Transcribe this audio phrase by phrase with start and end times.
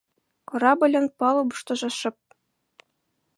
[0.49, 2.17] Корабльын палубыштыжо шып.